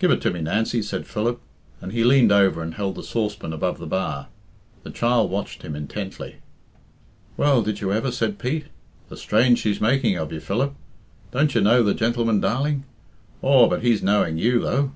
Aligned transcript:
"Give 0.00 0.10
it 0.10 0.20
to 0.22 0.30
me, 0.32 0.40
Nancy," 0.40 0.82
said 0.82 1.06
Philip, 1.06 1.40
and 1.80 1.92
he 1.92 2.02
leaned 2.02 2.32
over 2.32 2.64
and 2.64 2.74
held 2.74 2.96
the 2.96 3.02
saucepan 3.04 3.52
above 3.52 3.78
the 3.78 3.86
bar. 3.86 4.26
The 4.82 4.90
child 4.90 5.30
watched 5.30 5.62
him 5.62 5.76
intently. 5.76 6.38
"Well, 7.36 7.62
did 7.62 7.80
you 7.80 7.92
ever?" 7.92 8.10
said 8.10 8.40
Pete. 8.40 8.66
"The 9.08 9.16
strange 9.16 9.60
she's 9.60 9.80
making 9.80 10.16
of 10.16 10.32
you, 10.32 10.40
Philip? 10.40 10.74
Don't 11.30 11.54
you 11.54 11.60
know 11.60 11.84
the 11.84 11.94
gentleman, 11.94 12.40
darling? 12.40 12.82
Aw, 13.40 13.68
but 13.68 13.82
he's 13.82 14.02
knowing 14.02 14.36
you, 14.36 14.58
though." 14.58 14.90